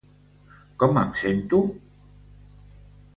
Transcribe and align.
Com 0.83 0.97
em 1.01 1.11
sento? 1.19 1.59